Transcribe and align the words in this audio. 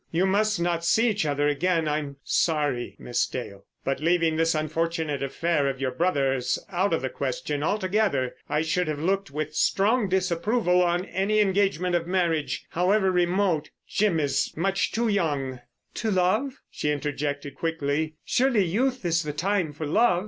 You 0.11 0.25
must 0.25 0.59
not 0.59 0.83
see 0.83 1.09
each 1.11 1.27
other 1.27 1.47
again. 1.47 1.87
I'm 1.87 2.05
very 2.05 2.15
sorry, 2.23 2.95
Miss 2.97 3.27
Dale; 3.27 3.67
but 3.83 3.99
leaving 3.99 4.35
this 4.35 4.55
unfortunate 4.55 5.21
affair 5.21 5.67
of 5.67 5.79
your 5.79 5.91
brother's 5.91 6.57
out 6.71 6.91
of 6.91 7.03
the 7.03 7.09
question 7.11 7.61
altogether, 7.61 8.35
I 8.49 8.63
should 8.63 8.87
have 8.87 8.97
looked 8.97 9.29
with 9.29 9.53
strong 9.53 10.09
disapproval 10.09 10.81
on 10.81 11.05
any 11.05 11.39
engagement 11.39 11.93
of 11.93 12.07
marriage, 12.07 12.65
however 12.71 13.11
remote. 13.11 13.69
Jim 13.87 14.19
is 14.19 14.57
much 14.57 14.91
too 14.91 15.07
young——" 15.07 15.61
"To 15.93 16.09
love?" 16.09 16.61
she 16.71 16.89
interjected 16.89 17.53
quickly. 17.53 18.15
"Surely 18.25 18.65
youth 18.65 19.05
is 19.05 19.21
the 19.21 19.33
time 19.33 19.71
for 19.71 19.85
love!" 19.85 20.19